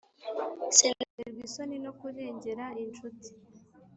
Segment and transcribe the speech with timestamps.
[0.77, 3.29] Sinaterwa isoni no kurengera incuti,